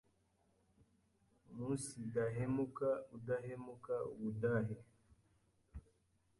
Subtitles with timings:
[1.51, 4.75] Umunsidahemuka udahemuka Ubudahe